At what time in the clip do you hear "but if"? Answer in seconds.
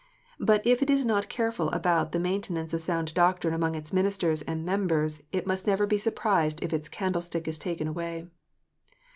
0.39-0.81